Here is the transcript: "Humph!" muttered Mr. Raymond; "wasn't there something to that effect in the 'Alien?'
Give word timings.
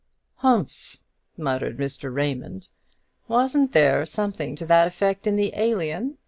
"Humph!" 0.37 0.97
muttered 1.37 1.77
Mr. 1.77 2.11
Raymond; 2.11 2.69
"wasn't 3.27 3.71
there 3.71 4.03
something 4.03 4.55
to 4.55 4.65
that 4.65 4.87
effect 4.87 5.27
in 5.27 5.35
the 5.35 5.53
'Alien?' 5.55 6.17